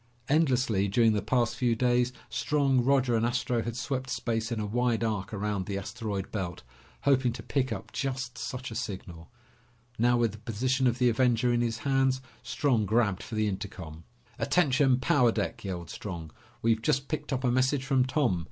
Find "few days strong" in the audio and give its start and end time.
1.55-2.83